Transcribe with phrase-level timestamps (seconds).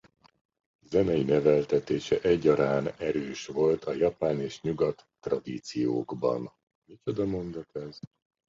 [0.85, 6.51] Zenei neveltetése egyarán erős volt a japán és nyugat tradíciókban.